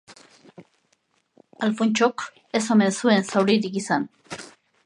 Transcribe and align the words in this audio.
Alfontso 1.69 2.09
ez 2.61 2.65
omen 2.77 2.97
zuen 3.03 3.31
zauririk 3.35 3.81
izan. 3.83 4.13